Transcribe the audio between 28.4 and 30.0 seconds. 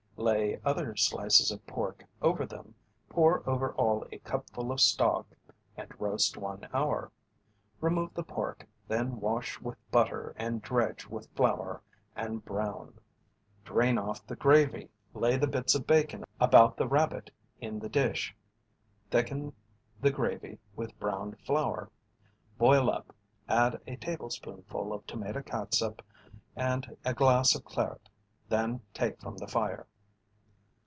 then take from the fire."